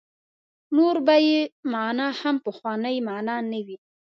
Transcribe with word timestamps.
نور 0.75 0.95
به 1.05 1.15
یې 1.27 1.39
معنا 1.73 2.07
هغه 2.21 2.41
پخوانۍ 2.45 2.95
معنا 3.07 3.35
نه 3.51 3.59
وي. 3.65 3.77